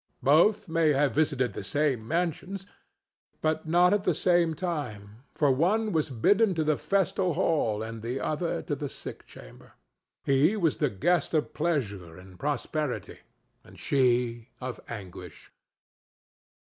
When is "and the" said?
7.83-8.19